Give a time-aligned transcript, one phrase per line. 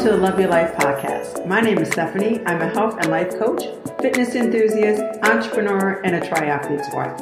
[0.00, 1.46] To the Love Your Life podcast.
[1.46, 2.40] My name is Stephanie.
[2.46, 3.64] I'm a health and life coach,
[4.00, 7.20] fitness enthusiast, entrepreneur, and a triathlete's wife.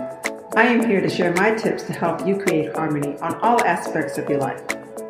[0.55, 4.17] I am here to share my tips to help you create harmony on all aspects
[4.17, 4.62] of your life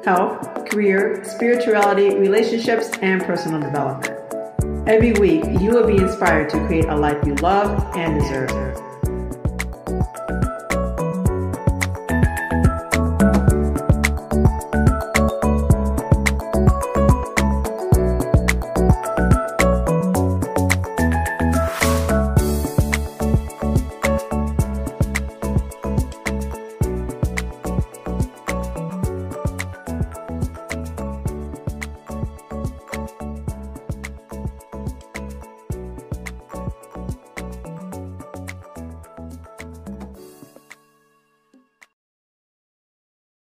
[0.03, 4.19] health, career, spirituality, relationships, and personal development.
[4.89, 8.88] Every week, you will be inspired to create a life you love and deserve.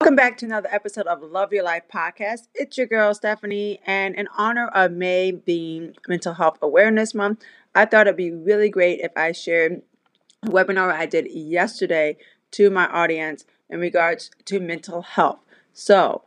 [0.02, 2.48] Welcome back to another episode of Love Your Life podcast.
[2.56, 7.84] It's your girl Stephanie, and in honor of May being Mental Health Awareness Month, I
[7.84, 9.82] thought it'd be really great if I shared
[10.42, 12.16] a webinar I did yesterday
[12.50, 15.38] to my audience in regards to mental health.
[15.72, 16.22] So,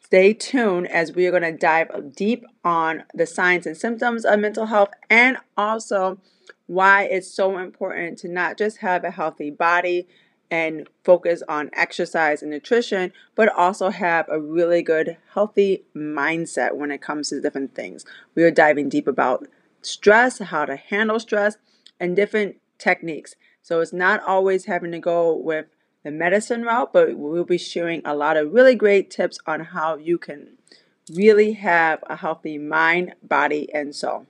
[0.00, 4.40] stay tuned as we are going to dive deep on the signs and symptoms of
[4.40, 6.18] mental health and also
[6.66, 10.08] why it's so important to not just have a healthy body
[10.50, 16.90] and focus on exercise and nutrition, but also have a really good, healthy mindset when
[16.90, 18.04] it comes to different things.
[18.34, 19.46] We are diving deep about
[19.82, 21.56] stress, how to handle stress,
[21.98, 23.34] and different techniques.
[23.62, 25.66] So it's not always having to go with
[26.04, 29.96] the medicine route, but we'll be sharing a lot of really great tips on how
[29.96, 30.56] you can
[31.12, 34.26] really have a healthy mind, body, and soul.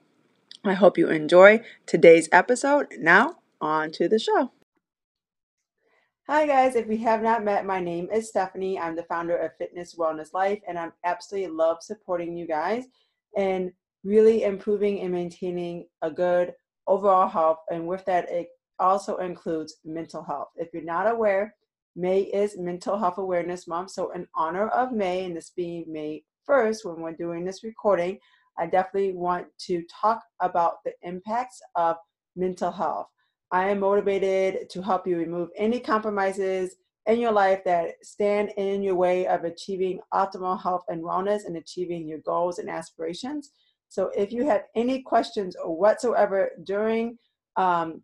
[0.64, 2.88] I hope you enjoy today's episode.
[2.98, 4.50] Now, on to the show.
[6.28, 6.74] Hi, guys.
[6.74, 8.80] If we have not met, my name is Stephanie.
[8.80, 12.86] I'm the founder of Fitness Wellness Life, and I'm absolutely love supporting you guys
[13.36, 13.70] and
[14.02, 16.52] really improving and maintaining a good
[16.88, 17.58] overall health.
[17.70, 18.48] And with that, it
[18.80, 20.48] also includes mental health.
[20.56, 21.54] If you're not aware,
[21.94, 23.92] May is Mental Health Awareness Month.
[23.92, 28.18] So, in honor of May, and this being May 1st, when we're doing this recording,
[28.58, 31.94] I definitely want to talk about the impacts of
[32.34, 33.06] mental health.
[33.50, 36.76] I am motivated to help you remove any compromises
[37.06, 41.56] in your life that stand in your way of achieving optimal health and wellness and
[41.56, 43.52] achieving your goals and aspirations.
[43.88, 47.18] So, if you have any questions or whatsoever during,
[47.56, 48.02] um,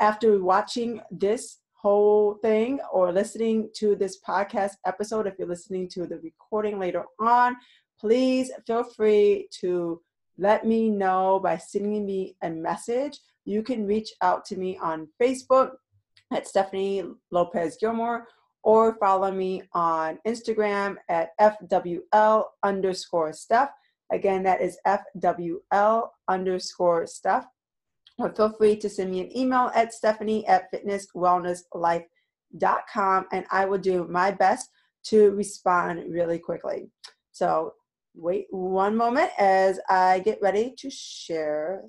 [0.00, 6.06] after watching this whole thing or listening to this podcast episode, if you're listening to
[6.06, 7.56] the recording later on,
[8.00, 10.00] please feel free to
[10.38, 15.08] let me know by sending me a message you can reach out to me on
[15.20, 15.70] Facebook
[16.32, 18.26] at Stephanie Lopez Gilmore
[18.62, 23.70] or follow me on Instagram at FWL underscore Steph.
[24.12, 27.46] Again, that is FWL underscore Steph.
[28.18, 33.78] Or feel free to send me an email at stephanie at fitnesswellnesslife.com and I will
[33.78, 34.68] do my best
[35.04, 36.90] to respond really quickly.
[37.30, 37.72] So
[38.14, 41.84] wait one moment as I get ready to share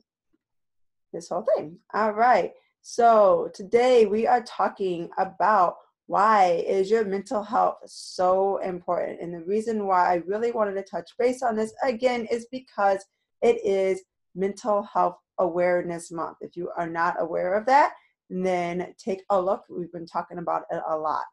[1.14, 1.78] this whole thing.
[1.94, 2.54] All right.
[2.82, 5.76] So today we are talking about
[6.08, 9.22] why is your mental health so important?
[9.22, 13.06] And the reason why I really wanted to touch base on this again is because
[13.42, 14.02] it is
[14.36, 16.38] Mental Health Awareness Month.
[16.42, 17.94] If you are not aware of that,
[18.30, 19.64] then take a look.
[19.70, 21.26] We've been talking about it a lot.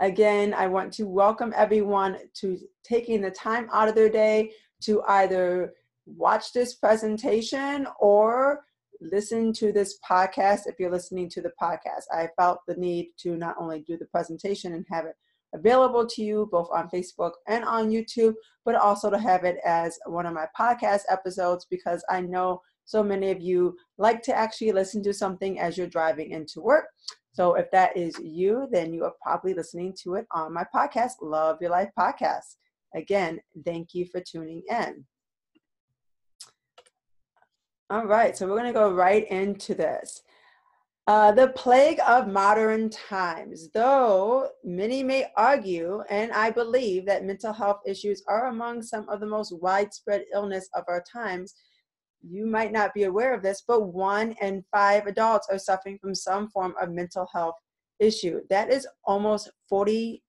[0.00, 4.50] Again, I want to welcome everyone to taking the time out of their day
[4.82, 5.74] to either
[6.06, 8.60] watch this presentation or
[9.00, 12.04] listen to this podcast if you're listening to the podcast.
[12.12, 15.14] I felt the need to not only do the presentation and have it
[15.54, 18.34] available to you both on Facebook and on YouTube,
[18.64, 23.02] but also to have it as one of my podcast episodes because I know so
[23.02, 26.86] many of you like to actually listen to something as you're driving into work.
[27.32, 31.12] So if that is you, then you are probably listening to it on my podcast,
[31.22, 32.56] Love Your Life Podcast.
[32.94, 35.04] Again, thank you for tuning in.
[37.90, 40.22] All right, so we're going to go right into this.
[41.08, 43.68] Uh, the plague of modern times.
[43.74, 49.18] Though many may argue, and I believe that mental health issues are among some of
[49.18, 51.56] the most widespread illness of our times,
[52.22, 56.14] you might not be aware of this, but one in five adults are suffering from
[56.14, 57.56] some form of mental health
[57.98, 58.40] issue.
[58.50, 60.22] That is almost 40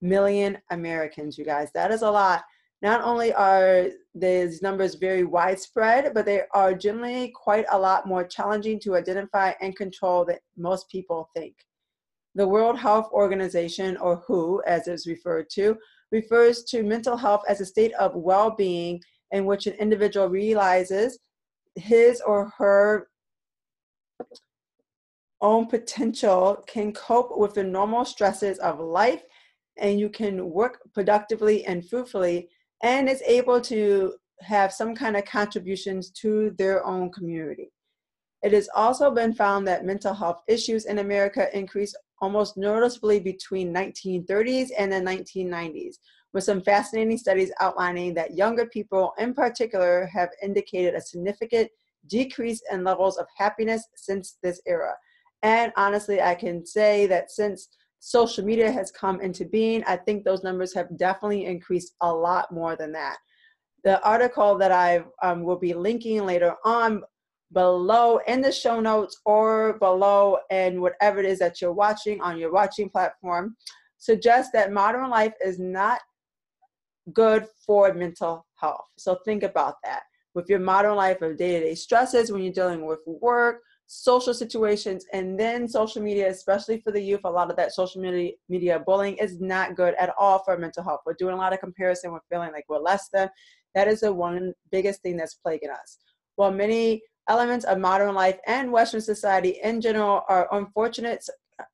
[0.00, 1.70] million Americans, you guys.
[1.74, 2.44] That is a lot
[2.80, 8.24] not only are these numbers very widespread, but they are generally quite a lot more
[8.24, 11.54] challenging to identify and control than most people think.
[12.34, 15.76] The World Health Organization, or WHO as it's referred to,
[16.12, 19.00] refers to mental health as a state of well being
[19.32, 21.18] in which an individual realizes
[21.74, 23.08] his or her
[25.40, 29.22] own potential, can cope with the normal stresses of life,
[29.76, 32.48] and you can work productively and fruitfully,
[32.82, 37.72] and is able to have some kind of contributions to their own community.
[38.42, 43.74] It has also been found that mental health issues in America increased almost noticeably between
[43.74, 45.96] 1930s and the 1990s,
[46.32, 51.68] with some fascinating studies outlining that younger people in particular have indicated a significant
[52.06, 54.94] decrease in levels of happiness since this era.
[55.42, 57.68] And honestly, I can say that since
[58.00, 62.52] social media has come into being, I think those numbers have definitely increased a lot
[62.52, 63.16] more than that.
[63.84, 67.02] The article that I um, will be linking later on
[67.52, 72.38] below in the show notes or below in whatever it is that you're watching on
[72.38, 73.56] your watching platform
[73.96, 76.00] suggests that modern life is not
[77.12, 78.84] good for mental health.
[78.96, 80.02] So think about that.
[80.34, 84.34] With your modern life of day to day stresses, when you're dealing with work, social
[84.34, 88.32] situations, and then social media, especially for the youth, a lot of that social media,
[88.50, 91.00] media bullying is not good at all for mental health.
[91.06, 93.30] We're doing a lot of comparison, we're feeling like we're less than.
[93.74, 95.98] That is the one biggest thing that's plaguing us.
[96.36, 101.24] While many elements of modern life and Western society in general are unfortunate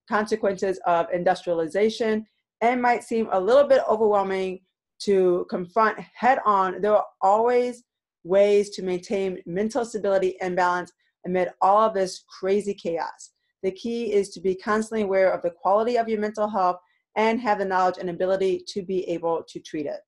[0.09, 2.27] consequences of industrialization
[2.61, 4.61] and might seem a little bit overwhelming
[5.01, 7.83] to confront head on, there are always
[8.23, 10.93] ways to maintain mental stability and balance
[11.27, 13.33] amid all of this crazy chaos.
[13.63, 16.77] The key is to be constantly aware of the quality of your mental health
[17.17, 20.01] and have the knowledge and ability to be able to treat it.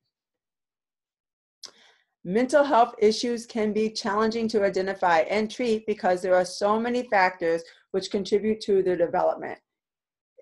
[2.24, 7.04] Mental health issues can be challenging to identify and treat because there are so many
[7.04, 9.58] factors which contribute to their development.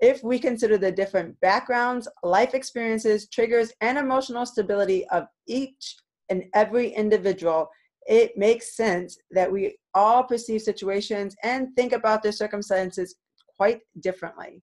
[0.01, 5.97] If we consider the different backgrounds, life experiences, triggers, and emotional stability of each
[6.31, 7.69] and every individual,
[8.07, 13.17] it makes sense that we all perceive situations and think about their circumstances
[13.57, 14.63] quite differently.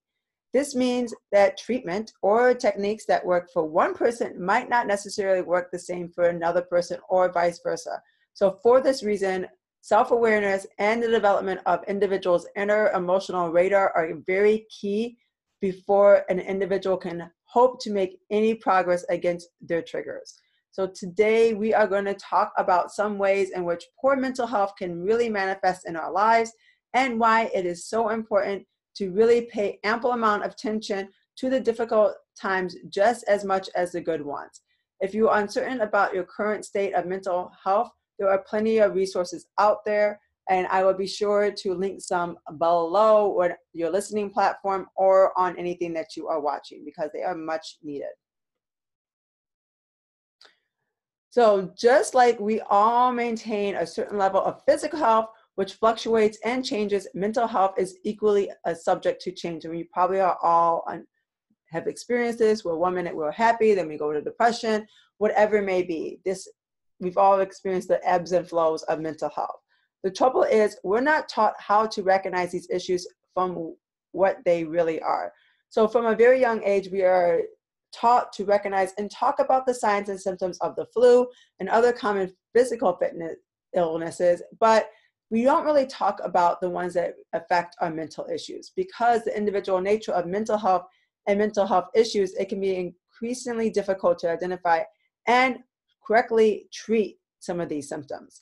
[0.53, 5.71] This means that treatment or techniques that work for one person might not necessarily work
[5.71, 8.01] the same for another person or vice versa.
[8.33, 9.47] So, for this reason,
[9.81, 15.17] self awareness and the development of individuals' inner emotional radar are very key
[15.61, 20.39] before an individual can hope to make any progress against their triggers.
[20.73, 24.73] So, today we are going to talk about some ways in which poor mental health
[24.77, 26.53] can really manifest in our lives
[26.93, 28.65] and why it is so important
[28.95, 33.91] to really pay ample amount of attention to the difficult times just as much as
[33.91, 34.61] the good ones.
[35.01, 38.95] If you are uncertain about your current state of mental health, there are plenty of
[38.95, 44.29] resources out there, and I will be sure to link some below on your listening
[44.29, 48.11] platform or on anything that you are watching because they are much needed.
[51.31, 56.63] So, just like we all maintain a certain level of physical health, which fluctuates and
[56.63, 59.63] changes, mental health is equally a subject to change.
[59.63, 60.85] And we probably are all
[61.69, 64.85] have experienced this where one minute we're happy, then we go to depression,
[65.19, 66.19] whatever it may be.
[66.25, 66.49] This
[66.99, 69.59] we've all experienced the ebbs and flows of mental health.
[70.03, 73.73] The trouble is we're not taught how to recognize these issues from
[74.11, 75.31] what they really are.
[75.69, 77.39] So from a very young age, we are
[77.93, 81.27] taught to recognize and talk about the signs and symptoms of the flu
[81.59, 83.35] and other common physical fitness
[83.73, 84.89] illnesses, but
[85.29, 89.79] we don't really talk about the ones that affect our mental issues because the individual
[89.79, 90.83] nature of mental health
[91.27, 92.75] and mental health issues, it can be
[93.21, 94.81] increasingly difficult to identify
[95.27, 95.59] and
[96.05, 98.41] correctly treat some of these symptoms.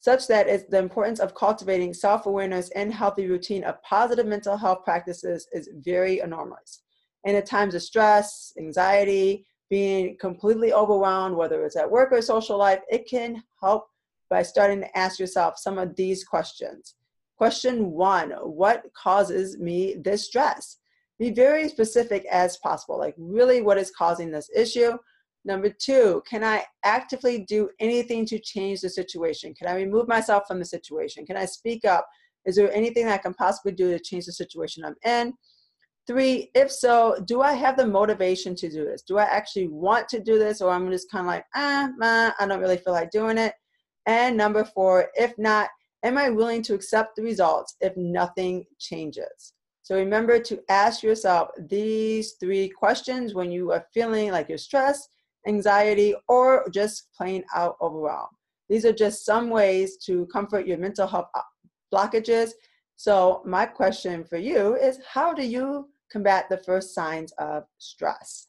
[0.00, 4.84] Such that the importance of cultivating self awareness and healthy routine of positive mental health
[4.84, 6.82] practices is very enormous.
[7.24, 12.56] And at times of stress, anxiety, being completely overwhelmed, whether it's at work or social
[12.56, 13.86] life, it can help
[14.30, 16.94] by starting to ask yourself some of these questions.
[17.36, 20.78] Question one What causes me this stress?
[21.18, 24.96] Be very specific as possible, like really what is causing this issue.
[25.44, 29.54] Number two, can I actively do anything to change the situation?
[29.54, 31.26] Can I remove myself from the situation?
[31.26, 32.06] Can I speak up?
[32.44, 35.32] Is there anything I can possibly do to change the situation I'm in?
[36.08, 39.02] Three, if so, do I have the motivation to do this?
[39.02, 41.90] Do I actually want to do this, or I'm just kind of like, ah,
[42.40, 43.52] I don't really feel like doing it?
[44.06, 45.68] And number four, if not,
[46.02, 49.52] am I willing to accept the results if nothing changes?
[49.82, 55.10] So remember to ask yourself these three questions when you are feeling like you're stressed,
[55.46, 58.28] anxiety, or just plain out overwhelmed.
[58.70, 61.28] These are just some ways to comfort your mental health
[61.92, 62.52] blockages.
[62.96, 68.48] So, my question for you is how do you combat the first signs of stress?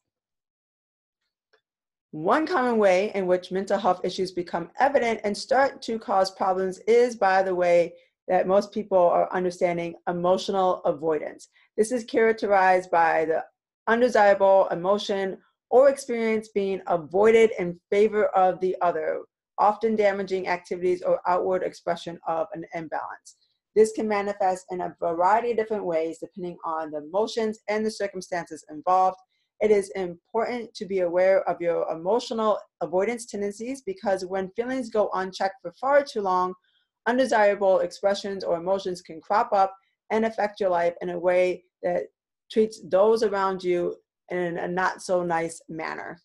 [2.12, 6.80] One common way in which mental health issues become evident and start to cause problems
[6.88, 7.94] is by the way
[8.28, 11.50] that most people are understanding emotional avoidance.
[11.78, 13.44] This is characterized by the
[13.88, 15.38] undesirable emotion
[15.70, 19.22] or experience being avoided in favor of the other,
[19.60, 23.36] often damaging activities or outward expression of an imbalance.
[23.76, 27.92] This can manifest in a variety of different ways depending on the emotions and the
[27.92, 29.18] circumstances involved.
[29.62, 35.10] It is important to be aware of your emotional avoidance tendencies because when feelings go
[35.14, 36.54] unchecked for far too long,
[37.08, 39.76] undesirable expressions or emotions can crop up
[40.12, 42.04] and affect your life in a way that
[42.52, 43.96] treats those around you
[44.30, 46.20] in a not so nice manner,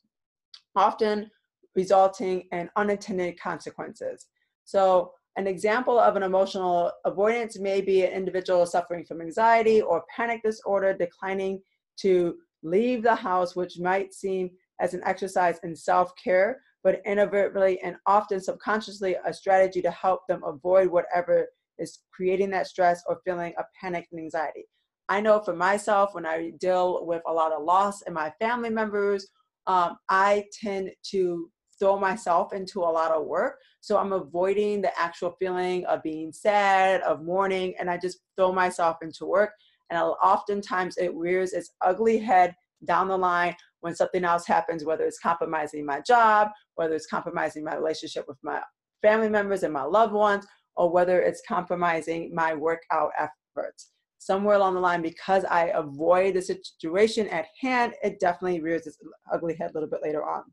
[0.77, 1.31] often
[1.75, 4.27] resulting in unintended consequences.
[4.65, 10.05] So, an example of an emotional avoidance may be an individual suffering from anxiety or
[10.15, 11.61] panic disorder, declining
[11.99, 14.51] to leave the house, which might seem
[14.81, 20.21] as an exercise in self care, but inadvertently and often subconsciously a strategy to help
[20.29, 21.47] them avoid whatever
[21.79, 24.65] is creating that stress or feeling of panic and anxiety.
[25.09, 28.71] I know for myself, when I deal with a lot of loss in my family
[28.71, 29.27] members,
[29.67, 33.59] um, I tend to throw myself into a lot of work.
[33.81, 38.53] So I'm avoiding the actual feeling of being sad, of mourning, and I just throw
[38.53, 39.51] myself into work.
[39.91, 42.55] And oftentimes it rears its ugly head
[42.87, 47.65] down the line when something else happens, whether it's compromising my job, whether it's compromising
[47.65, 48.61] my relationship with my
[49.03, 53.91] family members and my loved ones, or whether it's compromising my workout efforts.
[54.19, 58.97] Somewhere along the line, because I avoid the situation at hand, it definitely rears its
[59.31, 60.45] ugly head a little bit later on.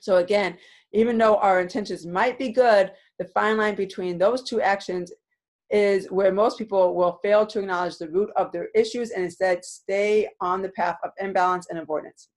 [0.00, 0.56] So again,
[0.92, 5.12] even though our intentions might be good, the fine line between those two actions
[5.70, 9.64] is where most people will fail to acknowledge the root of their issues and instead
[9.64, 12.28] stay on the path of imbalance and avoidance.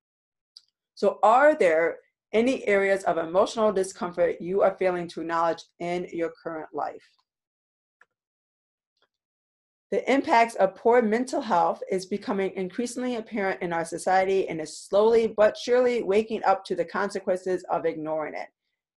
[0.94, 1.98] So, are there
[2.32, 7.04] any areas of emotional discomfort you are failing to acknowledge in your current life?
[9.94, 14.76] The impacts of poor mental health is becoming increasingly apparent in our society and is
[14.76, 18.48] slowly but surely waking up to the consequences of ignoring it.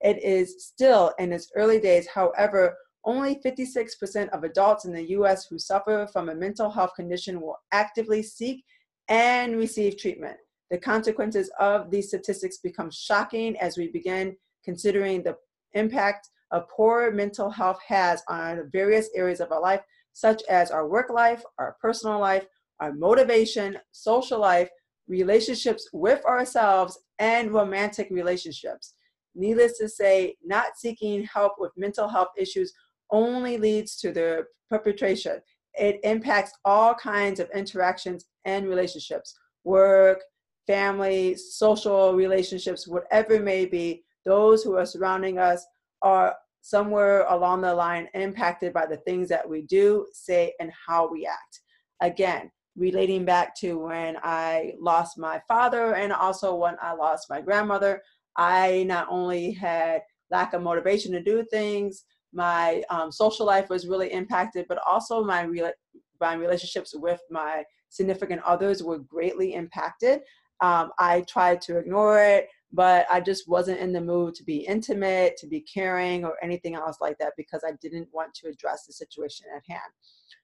[0.02, 5.48] It is still in its early days, however, only 56% of adults in the US
[5.48, 8.64] who suffer from a mental health condition will actively seek
[9.08, 10.38] and receive treatment.
[10.70, 15.38] The consequences of these statistics become shocking as we begin considering the
[15.74, 19.82] impact of poor mental health has on various areas of our life,
[20.14, 22.46] such as our work life, our personal life,
[22.80, 24.70] our motivation, social life,
[25.08, 28.94] relationships with ourselves, and romantic relationships.
[29.36, 32.74] Needless to say, not seeking help with mental health issues
[33.12, 35.42] only leads to their perpetration.
[35.76, 40.22] It impacts all kinds of interactions and relationships work,
[40.68, 44.04] family, social relationships, whatever it may be.
[44.26, 45.66] Those who are surrounding us
[46.02, 51.12] are somewhere along the line impacted by the things that we do, say, and how
[51.12, 51.60] we act.
[52.02, 57.42] Again, relating back to when I lost my father and also when I lost my
[57.42, 58.02] grandmother,
[58.38, 63.86] I not only had lack of motivation to do things, my um, social life was
[63.86, 65.74] really impacted, but also my, re-
[66.22, 70.22] my relationships with my significant others were greatly impacted.
[70.62, 74.58] Um, I tried to ignore it but I just wasn't in the mood to be
[74.58, 78.86] intimate, to be caring, or anything else like that because I didn't want to address
[78.86, 79.92] the situation at hand.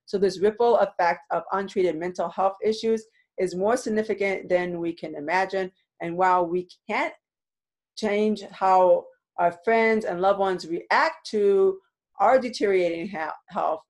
[0.06, 3.04] So, this ripple effect of untreated mental health issues
[3.40, 5.72] is more significant than we can imagine.
[6.02, 7.14] And while we can't
[7.98, 9.06] change how
[9.38, 11.80] our friends and loved ones react to
[12.20, 13.08] our deteriorating
[13.48, 13.82] health,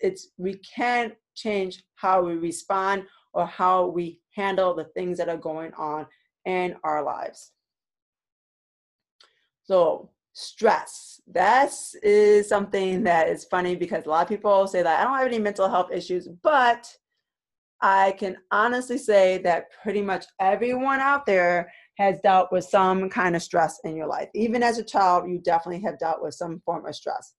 [0.00, 5.36] it's we can't change how we respond or how we handle the things that are
[5.36, 6.06] going on
[6.46, 7.52] in our lives.
[9.66, 11.20] So stress.
[11.32, 15.04] That is is something that is funny because a lot of people say that I
[15.04, 16.94] don't have any mental health issues, but
[17.82, 23.34] I can honestly say that pretty much everyone out there has dealt with some kind
[23.34, 24.28] of stress in your life.
[24.34, 27.34] Even as a child, you definitely have dealt with some form of stress.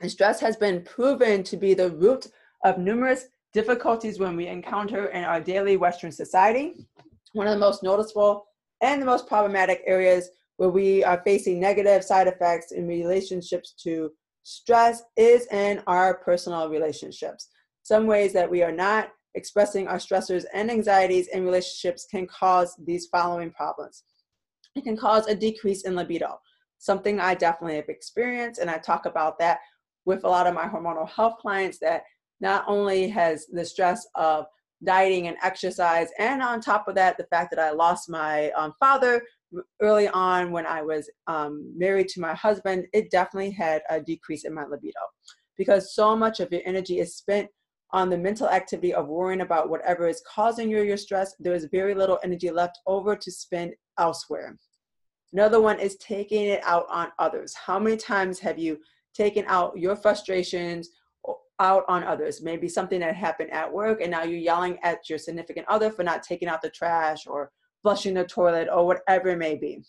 [0.00, 2.28] And stress has been proven to be the root
[2.64, 6.74] of numerous difficulties when we encounter in our daily Western society.
[7.32, 8.46] One of the most noticeable
[8.80, 14.10] and the most problematic areas where we are facing negative side effects in relationships to
[14.42, 17.48] stress is in our personal relationships.
[17.82, 22.74] Some ways that we are not expressing our stressors and anxieties in relationships can cause
[22.84, 24.04] these following problems.
[24.74, 26.40] It can cause a decrease in libido,
[26.78, 29.58] something I definitely have experienced, and I talk about that
[30.04, 32.04] with a lot of my hormonal health clients that
[32.40, 34.46] not only has the stress of
[34.84, 36.08] dieting and exercise.
[36.18, 39.22] And on top of that, the fact that I lost my um, father
[39.80, 44.44] early on when I was um, married to my husband, it definitely had a decrease
[44.44, 45.00] in my libido
[45.56, 47.48] because so much of your energy is spent
[47.92, 51.34] on the mental activity of worrying about whatever is causing you your stress.
[51.38, 54.56] There is very little energy left over to spend elsewhere.
[55.32, 57.54] Another one is taking it out on others.
[57.54, 58.78] How many times have you
[59.14, 60.90] taken out your frustrations
[61.60, 62.42] out on others?
[62.42, 66.02] Maybe something that happened at work and now you're yelling at your significant other for
[66.02, 67.50] not taking out the trash or
[67.82, 69.82] flushing the toilet or whatever it may be.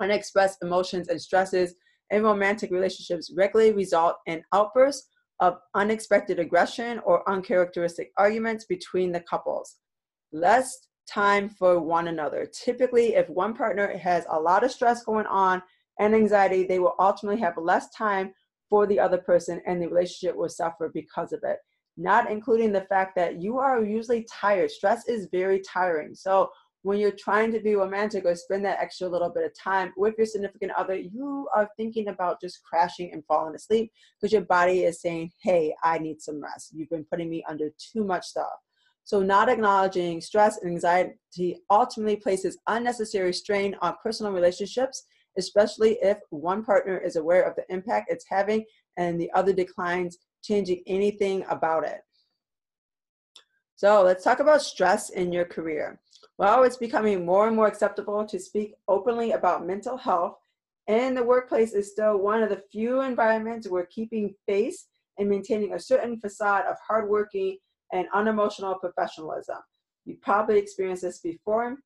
[0.00, 1.74] Unexpressed emotions and stresses
[2.10, 5.08] in romantic relationships regularly result in outbursts
[5.40, 9.76] of unexpected aggression or uncharacteristic arguments between the couples.
[10.32, 12.46] Less time for one another.
[12.46, 15.62] Typically, if one partner has a lot of stress going on
[15.98, 18.32] and anxiety, they will ultimately have less time
[18.68, 21.58] for the other person and the relationship will suffer because of it.
[21.96, 24.70] Not including the fact that you are usually tired.
[24.70, 26.14] Stress is very tiring.
[26.14, 26.50] So,
[26.82, 30.14] when you're trying to be romantic or spend that extra little bit of time with
[30.16, 34.84] your significant other, you are thinking about just crashing and falling asleep because your body
[34.84, 36.72] is saying, Hey, I need some rest.
[36.72, 38.52] You've been putting me under too much stuff.
[39.02, 45.04] So, not acknowledging stress and anxiety ultimately places unnecessary strain on personal relationships,
[45.38, 48.64] especially if one partner is aware of the impact it's having
[48.96, 52.00] and the other declines changing anything about it.
[53.74, 56.00] So, let's talk about stress in your career.
[56.38, 60.38] Well, it's becoming more and more acceptable to speak openly about mental health,
[60.88, 64.86] and the workplace is still one of the few environments where keeping face
[65.18, 67.58] and maintaining a certain facade of hardworking
[67.92, 69.58] and unemotional professionalism.
[70.04, 71.76] You probably experienced this before.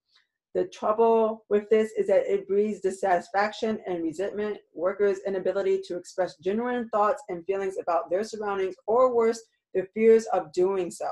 [0.55, 6.37] The trouble with this is that it breeds dissatisfaction and resentment, workers' inability to express
[6.39, 9.41] genuine thoughts and feelings about their surroundings, or worse,
[9.75, 11.09] the fears of doing so.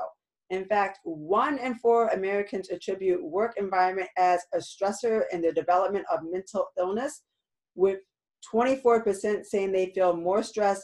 [0.49, 6.05] In fact, one in four Americans attribute work environment as a stressor in the development
[6.11, 7.21] of mental illness,
[7.75, 7.99] with
[8.53, 10.81] 24% saying they feel more stress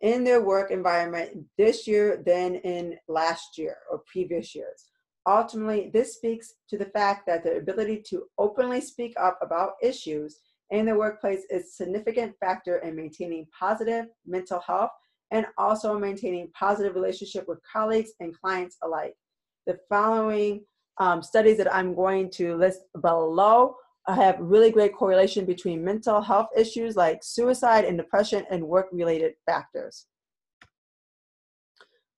[0.00, 4.90] in their work environment this year than in last year or previous years.
[5.26, 10.40] Ultimately, this speaks to the fact that the ability to openly speak up about issues
[10.70, 14.90] in the workplace is a significant factor in maintaining positive mental health
[15.30, 19.14] and also maintaining positive relationship with colleagues and clients alike.
[19.66, 20.64] The following
[20.98, 26.48] um, studies that I'm going to list below have really great correlation between mental health
[26.56, 30.06] issues like suicide and depression and work related factors.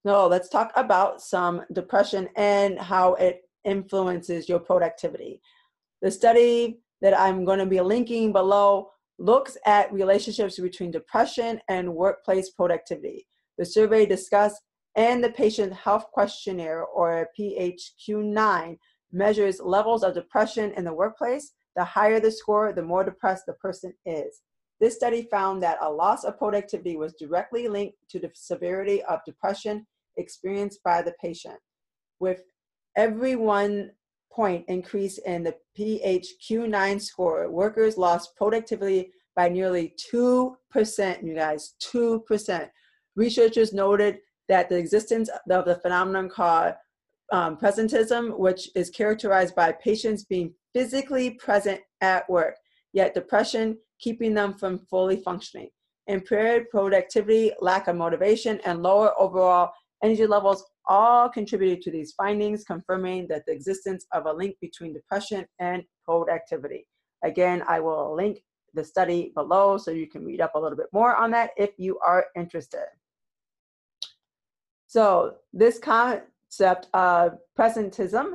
[0.07, 5.41] So let's talk about some depression and how it influences your productivity.
[6.01, 11.93] The study that I'm going to be linking below looks at relationships between depression and
[11.93, 13.27] workplace productivity.
[13.59, 14.63] The survey discussed
[14.95, 18.79] and the patient health questionnaire or PHQ-9
[19.11, 21.51] measures levels of depression in the workplace.
[21.75, 24.43] The higher the score, the more depressed the person is.
[24.79, 29.19] This study found that a loss of productivity was directly linked to the severity of
[29.27, 29.85] depression
[30.17, 31.59] experienced by the patient.
[32.21, 32.43] With
[32.97, 33.91] every one
[34.33, 40.57] point increase in the PHQ-9 score, workers lost productivity by nearly 2%,
[41.23, 42.71] you guys, 2%.
[43.17, 46.75] Researchers noted that the existence of the phenomenon called
[47.33, 52.57] um, presentism, which is characterized by patients being physically present at work,
[52.93, 55.69] yet depression keeping them from fully functioning.
[56.07, 59.73] Impaired productivity, lack of motivation, and lower overall
[60.03, 64.93] energy levels all contributed to these findings, confirming that the existence of a link between
[64.93, 66.87] depression and cold activity.
[67.25, 68.39] Again, I will link
[68.75, 71.71] the study below so you can read up a little bit more on that if
[71.79, 72.87] you are interested.
[74.87, 78.35] So, this concept of presentism,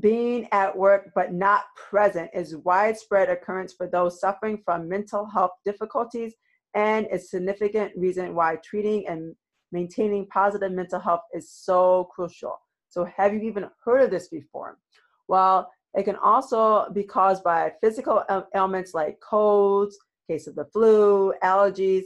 [0.00, 5.50] being at work but not present, is widespread occurrence for those suffering from mental health
[5.64, 6.34] difficulties
[6.74, 9.34] and a significant reason why treating and
[9.72, 12.58] maintaining positive mental health is so crucial.
[12.88, 14.78] So, have you even heard of this before?
[15.28, 21.32] Well, it can also be caused by physical ailments like colds, case of the flu,
[21.42, 22.04] allergies.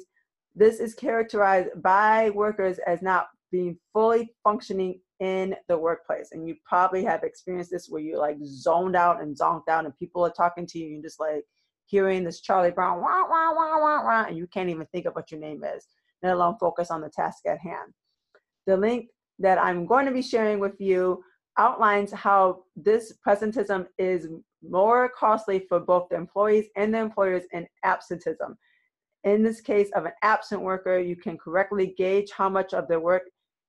[0.54, 6.30] This is characterized by workers as not being fully functioning in the workplace.
[6.32, 9.96] And you probably have experienced this where you're like zoned out and zonked out and
[9.96, 11.44] people are talking to you and you're just like
[11.86, 15.14] hearing this Charlie Brown wah wah wah wah wah and you can't even think of
[15.14, 15.86] what your name is
[16.22, 17.92] let alone focus on the task at hand.
[18.66, 19.08] The link
[19.38, 21.22] that I'm going to be sharing with you
[21.58, 24.28] outlines how this presentism is
[24.66, 28.54] more costly for both the employees and the employers in absentism.
[29.24, 33.00] In this case of an absent worker, you can correctly gauge how much of their
[33.00, 33.22] work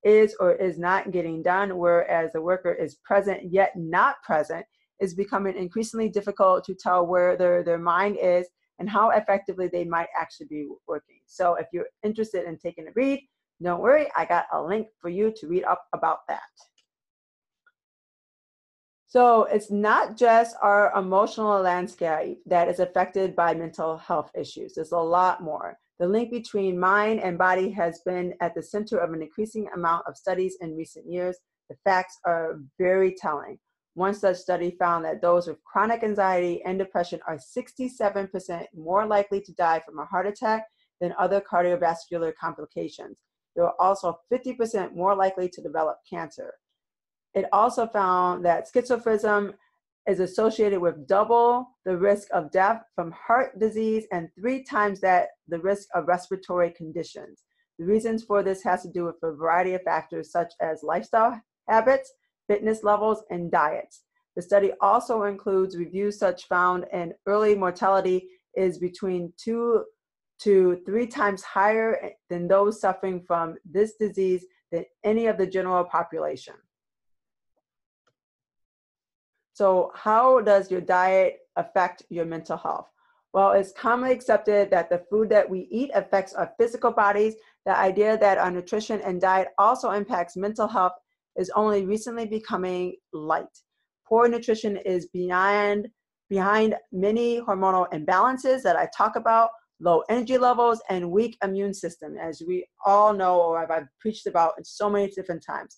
[0.04, 4.64] is or is not getting done, whereas the worker is present yet not present,
[5.00, 8.46] is becoming increasingly difficult to tell where their, their mind is
[8.78, 11.13] and how effectively they might actually be working.
[11.26, 13.20] So if you're interested in taking a read,
[13.62, 16.42] don't worry, I got a link for you to read up about that.
[19.06, 24.74] So it's not just our emotional landscape that is affected by mental health issues.
[24.74, 25.78] There's a lot more.
[26.00, 30.04] The link between mind and body has been at the center of an increasing amount
[30.08, 31.38] of studies in recent years.
[31.70, 33.58] The facts are very telling.
[33.94, 39.40] One such study found that those with chronic anxiety and depression are 67% more likely
[39.42, 40.64] to die from a heart attack
[41.00, 43.16] than other cardiovascular complications.
[43.54, 46.54] They were also 50% more likely to develop cancer.
[47.34, 49.54] It also found that schizophrenia
[50.08, 55.28] is associated with double the risk of death from heart disease and three times that
[55.48, 57.44] the risk of respiratory conditions.
[57.78, 61.40] The reasons for this has to do with a variety of factors such as lifestyle
[61.68, 62.12] habits,
[62.46, 64.02] fitness levels, and diets.
[64.36, 69.84] The study also includes reviews such found in early mortality is between two
[70.40, 75.46] to three times higher eh, than those suffering from this disease than any of the
[75.46, 76.54] general population.
[79.52, 82.88] So, how does your diet affect your mental health?
[83.32, 87.34] Well, it's commonly accepted that the food that we eat affects our physical bodies.
[87.66, 90.92] The idea that our nutrition and diet also impacts mental health
[91.36, 93.46] is only recently becoming light.
[94.06, 95.88] Poor nutrition is beyond
[96.30, 102.16] behind many hormonal imbalances that I talk about, low energy levels, and weak immune system,
[102.16, 105.76] as we all know or I've preached about in so many different times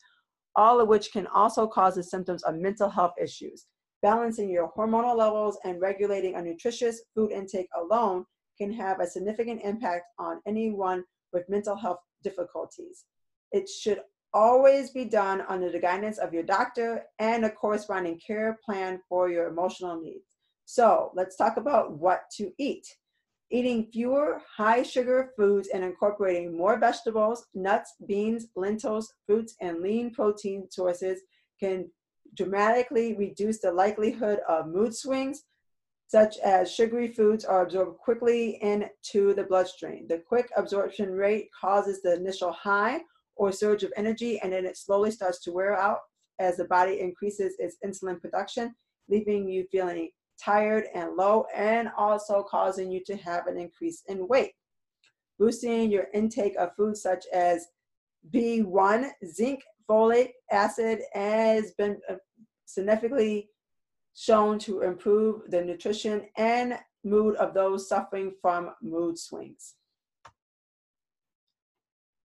[0.57, 3.67] all of which can also cause the symptoms of mental health issues.
[4.03, 8.25] Balancing your hormonal levels and regulating a nutritious food intake alone
[8.59, 13.05] can have a significant impact on anyone with mental health difficulties.
[13.53, 14.01] It should
[14.33, 19.29] always be done under the guidance of your doctor and a corresponding care plan for
[19.29, 20.25] your emotional needs.
[20.65, 22.87] So, let's talk about what to eat.
[23.51, 30.13] Eating fewer high sugar foods and incorporating more vegetables, nuts, beans, lentils, fruits, and lean
[30.13, 31.21] protein sources
[31.61, 31.89] can
[32.35, 35.45] dramatically reduce the likelihood of mood swings,
[36.09, 40.07] such as sugary foods are absorbed quickly into the bloodstream.
[40.09, 43.01] The quick absorption rate causes the initial high
[43.37, 45.99] or surge of energy, and then it slowly starts to wear out
[46.39, 48.75] as the body increases its insulin production,
[49.09, 50.11] leaving you feeling
[50.43, 54.53] tired and low, and also causing you to have an increase in weight.
[55.39, 57.67] Boosting your intake of foods such as
[58.33, 62.15] B1, zinc, folate acid has been uh,
[62.65, 63.49] significantly
[64.15, 69.75] shown to improve the nutrition and mood of those suffering from mood swings.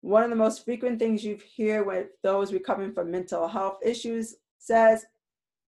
[0.01, 4.35] One of the most frequent things you hear with those recovering from mental health issues
[4.59, 5.05] says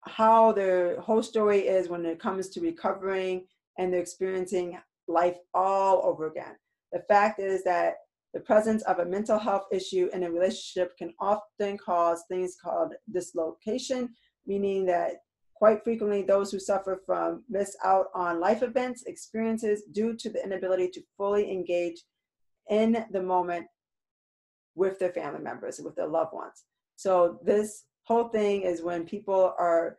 [0.05, 3.45] how their whole story is when it comes to recovering
[3.77, 6.55] and they're experiencing life all over again.
[6.91, 7.95] The fact is that
[8.33, 12.93] the presence of a mental health issue in a relationship can often cause things called
[13.11, 14.09] dislocation,
[14.47, 15.17] meaning that
[15.53, 20.43] quite frequently those who suffer from miss out on life events, experiences due to the
[20.43, 22.01] inability to fully engage
[22.69, 23.67] in the moment
[24.75, 26.63] with their family members, with their loved ones.
[26.95, 29.97] So this whole thing is when people are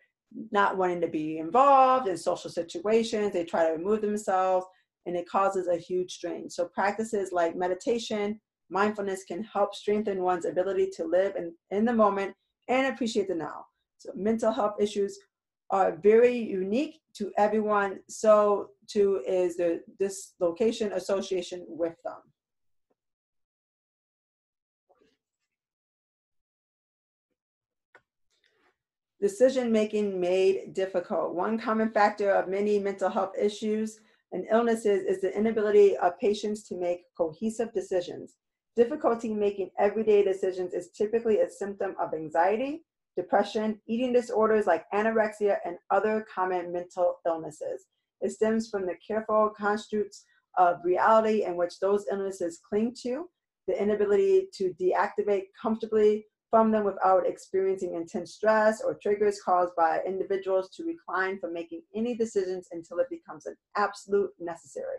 [0.51, 4.67] not wanting to be involved in social situations, they try to remove themselves,
[5.07, 6.49] and it causes a huge strain.
[6.49, 11.93] So, practices like meditation, mindfulness can help strengthen one's ability to live in, in the
[11.93, 12.35] moment
[12.69, 13.67] and appreciate the now.
[13.99, 15.19] So, mental health issues
[15.71, 22.21] are very unique to everyone, so too is the dislocation association with them.
[29.23, 31.33] Decision making made difficult.
[31.33, 34.01] One common factor of many mental health issues
[34.33, 38.35] and illnesses is the inability of patients to make cohesive decisions.
[38.75, 42.83] Difficulty making everyday decisions is typically a symptom of anxiety,
[43.17, 47.85] depression, eating disorders like anorexia, and other common mental illnesses.
[48.23, 50.25] It stems from the careful constructs
[50.59, 53.29] of reality in which those illnesses cling to,
[53.69, 60.03] the inability to deactivate comfortably from them without experiencing intense stress or triggers caused by
[60.07, 64.99] individuals to recline from making any decisions until it becomes an absolute necessary.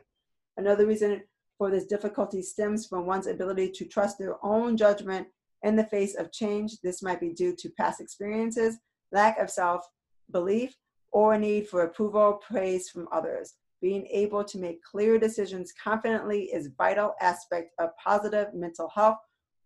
[0.58, 1.22] Another reason
[1.60, 5.28] for this difficulty stems from one's ability to trust their own judgment
[5.62, 6.82] in the face of change.
[6.82, 8.80] This might be due to past experiences,
[9.12, 9.88] lack of self
[10.32, 10.76] belief,
[11.12, 13.54] or a need for approval, praise from others.
[13.80, 19.20] Being able to make clear decisions confidently is vital aspect of positive mental health,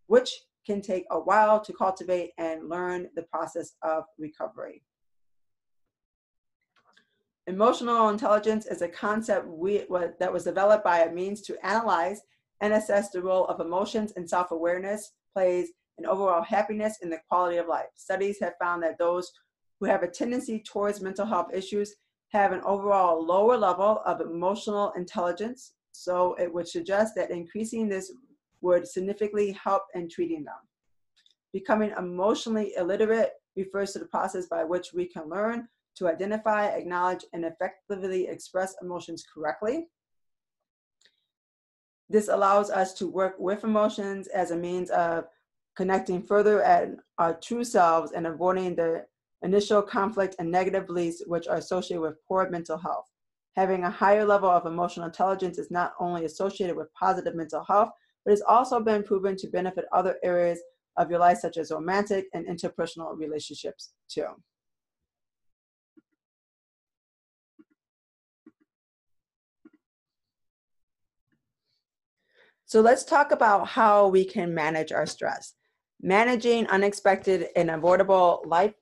[0.08, 0.34] which
[0.67, 4.84] can take a while to cultivate and learn the process of recovery.
[7.47, 9.86] Emotional intelligence is a concept we,
[10.19, 12.21] that was developed by a means to analyze
[12.60, 17.19] and assess the role of emotions and self awareness plays in overall happiness and the
[17.30, 17.88] quality of life.
[17.95, 19.32] Studies have found that those
[19.80, 21.95] who have a tendency towards mental health issues
[22.34, 25.73] have an overall lower level of emotional intelligence.
[25.93, 28.12] So it would suggest that increasing this
[28.61, 30.55] would significantly help in treating them.
[31.53, 37.25] Becoming emotionally illiterate refers to the process by which we can learn to identify, acknowledge,
[37.33, 39.87] and effectively express emotions correctly.
[42.09, 45.25] This allows us to work with emotions as a means of
[45.75, 49.05] connecting further at our true selves and avoiding the
[49.43, 53.05] initial conflict and negative beliefs which are associated with poor mental health.
[53.55, 57.89] Having a higher level of emotional intelligence is not only associated with positive mental health,
[58.27, 60.61] but it's also been proven to benefit other areas
[60.97, 64.25] of your life, such as romantic and interpersonal relationships, too.
[72.65, 75.53] So let's talk about how we can manage our stress.
[76.01, 78.73] Managing unexpected and avoidable life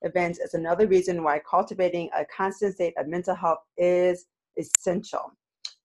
[0.00, 4.24] events is another reason why cultivating a constant state of mental health is
[4.56, 5.30] essential.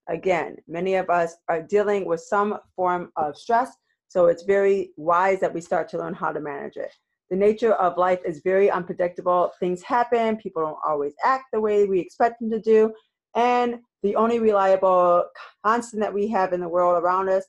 [0.10, 3.72] Again, many of us are dealing with some form of stress,
[4.08, 6.92] so it's very wise that we start to learn how to manage it.
[7.30, 9.52] The nature of life is very unpredictable.
[9.60, 12.92] Things happen, people don't always act the way we expect them to do,
[13.36, 15.26] and the only reliable
[15.64, 17.46] constant that we have in the world around us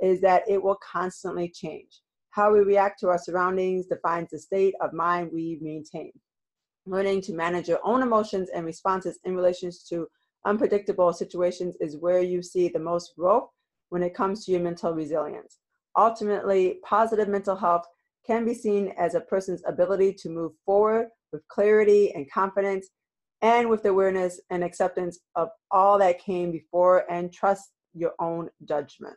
[0.00, 2.00] is that it will constantly change.
[2.30, 6.12] How we react to our surroundings defines the state of mind we maintain.
[6.86, 10.06] Learning to manage your own emotions and responses in relation to
[10.44, 13.48] unpredictable situations is where you see the most growth
[13.88, 15.58] when it comes to your mental resilience.
[15.96, 17.84] Ultimately, positive mental health
[18.26, 22.88] can be seen as a person's ability to move forward with clarity and confidence
[23.42, 28.48] and with the awareness and acceptance of all that came before and trust your own
[28.64, 29.14] judgment.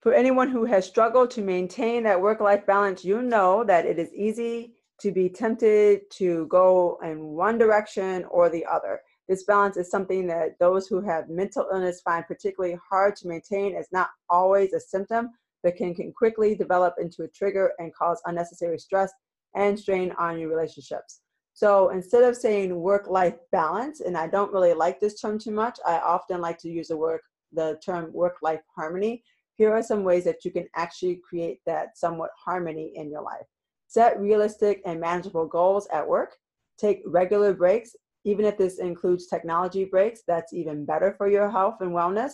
[0.00, 3.98] For anyone who has struggled to maintain that work life balance, you know that it
[3.98, 9.00] is easy to be tempted to go in one direction or the other.
[9.28, 13.74] This balance is something that those who have mental illness find particularly hard to maintain
[13.74, 15.30] as not always a symptom
[15.62, 19.10] but can, can quickly develop into a trigger and cause unnecessary stress
[19.56, 21.22] and strain on your relationships.
[21.54, 25.52] So instead of saying work life balance, and I don't really like this term too
[25.52, 29.22] much, I often like to use the work the term work life harmony.
[29.56, 33.46] Here are some ways that you can actually create that somewhat harmony in your life.
[33.94, 36.34] Set realistic and manageable goals at work.
[36.78, 41.76] Take regular breaks, even if this includes technology breaks, that's even better for your health
[41.78, 42.32] and wellness.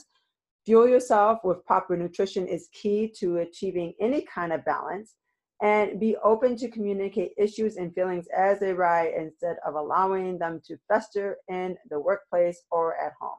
[0.64, 5.16] Fuel yourself with proper nutrition is key to achieving any kind of balance.
[5.60, 10.62] And be open to communicate issues and feelings as they arise instead of allowing them
[10.64, 13.36] to fester in the workplace or at home.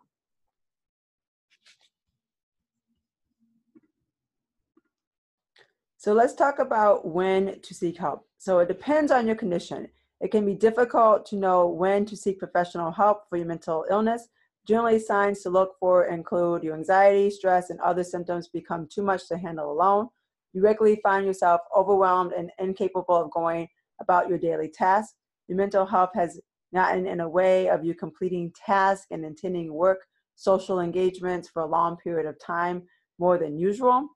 [6.01, 8.27] So let's talk about when to seek help.
[8.39, 9.87] So it depends on your condition.
[10.19, 14.27] It can be difficult to know when to seek professional help for your mental illness
[14.67, 19.27] Generally, signs to look for include your anxiety, stress, and other symptoms become too much
[19.27, 20.07] to handle alone.
[20.53, 23.67] You regularly find yourself overwhelmed and incapable of going
[23.99, 25.15] about your daily tasks.
[25.47, 26.39] Your mental health has
[26.73, 31.67] gotten in a way of you completing tasks and attending work, social engagements for a
[31.67, 32.83] long period of time
[33.17, 34.07] more than usual.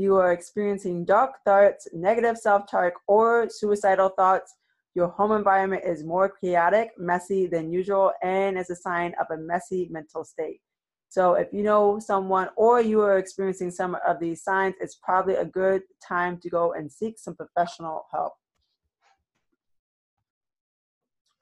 [0.00, 4.54] You are experiencing dark thoughts, negative self talk, or suicidal thoughts
[4.94, 9.36] your home environment is more chaotic, messy than usual, and is a sign of a
[9.36, 10.62] messy mental state.
[11.10, 15.34] So, if you know someone or you are experiencing some of these signs, it's probably
[15.34, 18.32] a good time to go and seek some professional help.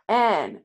[0.09, 0.63] And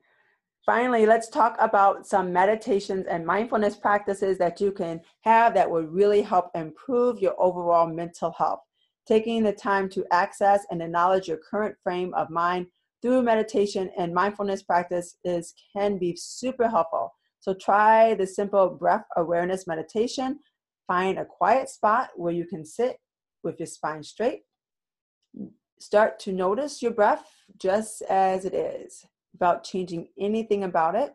[0.64, 5.82] finally, let's talk about some meditations and mindfulness practices that you can have that will
[5.82, 8.60] really help improve your overall mental health.
[9.06, 12.66] Taking the time to access and acknowledge your current frame of mind
[13.02, 17.12] through meditation and mindfulness practices can be super helpful.
[17.40, 20.38] So try the simple breath awareness meditation.
[20.86, 22.98] Find a quiet spot where you can sit
[23.42, 24.42] with your spine straight.
[25.78, 27.26] Start to notice your breath
[27.58, 31.14] just as it is without changing anything about it.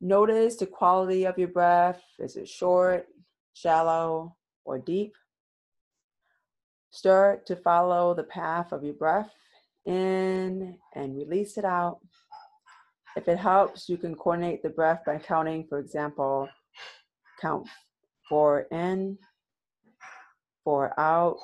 [0.00, 2.02] Notice the quality of your breath.
[2.18, 3.06] Is it short,
[3.54, 5.14] shallow, or deep?
[6.90, 9.32] Start to follow the path of your breath
[9.86, 11.98] in and release it out.
[13.16, 16.48] If it helps, you can coordinate the breath by counting, for example,
[17.40, 17.66] count
[18.28, 19.18] four in,
[20.62, 21.38] four out,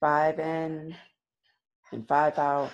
[0.00, 0.94] five in,
[1.92, 2.70] and five out.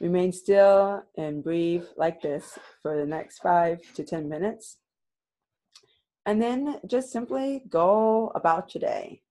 [0.00, 4.78] Remain still and breathe like this for the next five to 10 minutes.
[6.24, 9.22] And then just simply go about your day.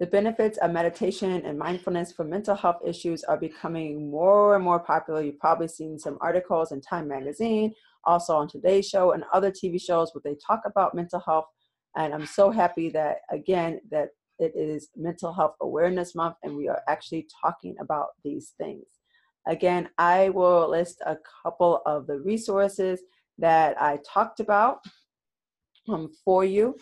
[0.00, 4.80] The benefits of meditation and mindfulness for mental health issues are becoming more and more
[4.80, 5.22] popular.
[5.22, 7.72] You've probably seen some articles in Time Magazine,
[8.04, 11.46] also on Today's Show and other TV shows where they talk about mental health.
[11.96, 14.08] And I'm so happy that, again, that
[14.40, 18.86] it is Mental Health Awareness Month and we are actually talking about these things.
[19.46, 23.00] Again, I will list a couple of the resources
[23.38, 24.78] that I talked about
[25.88, 26.76] um, for you.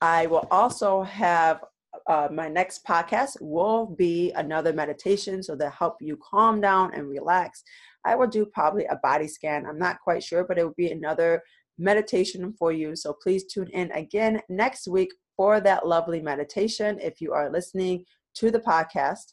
[0.00, 1.64] I will also have
[2.06, 7.08] uh, my next podcast will be another meditation so that help you calm down and
[7.08, 7.62] relax.
[8.04, 9.66] I will do probably a body scan.
[9.66, 11.42] I'm not quite sure, but it will be another
[11.78, 12.94] meditation for you.
[12.96, 18.04] So please tune in again next week for that lovely meditation if you are listening
[18.34, 19.32] to the podcast.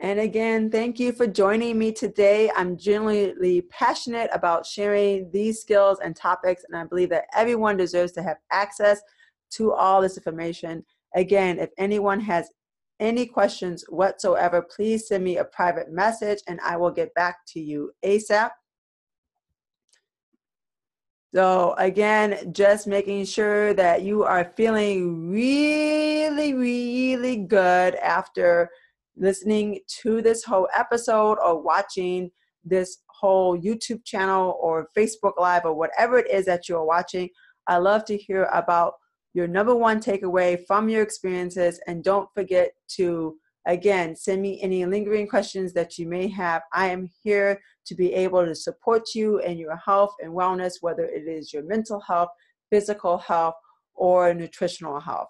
[0.00, 2.50] And again, thank you for joining me today.
[2.54, 8.12] I'm genuinely passionate about sharing these skills and topics, and I believe that everyone deserves
[8.12, 9.00] to have access
[9.52, 10.84] to all this information.
[11.16, 12.50] Again, if anyone has
[13.00, 17.60] any questions whatsoever, please send me a private message and I will get back to
[17.60, 18.50] you ASAP.
[21.34, 28.70] So, again, just making sure that you are feeling really, really good after
[29.18, 32.30] listening to this whole episode or watching
[32.64, 37.28] this whole YouTube channel or Facebook Live or whatever it is that you're watching.
[37.66, 38.94] I love to hear about
[39.34, 41.80] your number one takeaway from your experiences.
[41.86, 46.62] And don't forget to, again, send me any lingering questions that you may have.
[46.72, 51.04] I am here to be able to support you in your health and wellness, whether
[51.04, 52.30] it is your mental health,
[52.70, 53.54] physical health,
[53.94, 55.28] or nutritional health.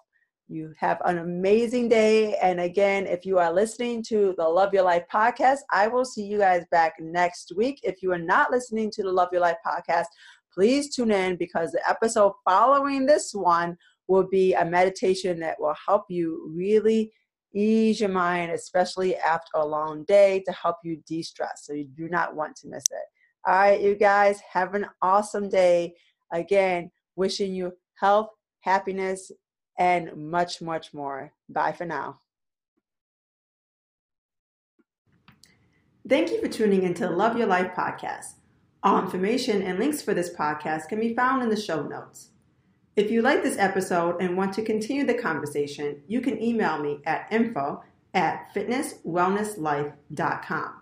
[0.51, 2.35] You have an amazing day.
[2.37, 6.23] And again, if you are listening to the Love Your Life podcast, I will see
[6.23, 7.79] you guys back next week.
[7.83, 10.07] If you are not listening to the Love Your Life podcast,
[10.51, 15.75] please tune in because the episode following this one will be a meditation that will
[15.87, 17.13] help you really
[17.53, 21.65] ease your mind, especially after a long day, to help you de stress.
[21.65, 23.05] So you do not want to miss it.
[23.45, 25.93] All right, you guys, have an awesome day.
[26.33, 28.29] Again, wishing you health,
[28.61, 29.31] happiness,
[29.79, 31.33] and much, much more.
[31.47, 32.19] Bye for now.
[36.07, 38.35] Thank you for tuning into the Love Your Life podcast.
[38.83, 42.29] All information and links for this podcast can be found in the show notes.
[42.95, 47.01] If you like this episode and want to continue the conversation, you can email me
[47.05, 50.73] at info at fitnesswellnesslife.com.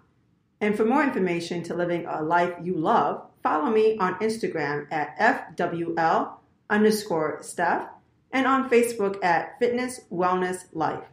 [0.60, 5.56] And for more information to living a life you love, follow me on Instagram at
[5.56, 6.32] FWL
[6.70, 7.88] underscore Steph
[8.32, 11.06] and on Facebook at Fitness Wellness Life.